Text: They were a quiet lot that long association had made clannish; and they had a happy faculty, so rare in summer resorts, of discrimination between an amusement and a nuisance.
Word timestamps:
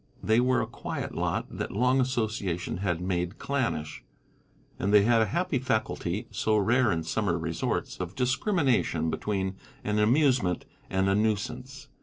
They 0.23 0.39
were 0.39 0.61
a 0.61 0.65
quiet 0.65 1.13
lot 1.13 1.45
that 1.55 1.69
long 1.71 2.01
association 2.01 2.77
had 2.77 3.01
made 3.01 3.37
clannish; 3.37 4.03
and 4.79 4.91
they 4.91 5.03
had 5.03 5.21
a 5.21 5.27
happy 5.27 5.59
faculty, 5.59 6.27
so 6.31 6.57
rare 6.57 6.91
in 6.91 7.03
summer 7.03 7.37
resorts, 7.37 7.97
of 7.99 8.15
discrimination 8.15 9.11
between 9.11 9.57
an 9.83 9.99
amusement 9.99 10.65
and 10.89 11.07
a 11.07 11.13
nuisance. 11.13 11.87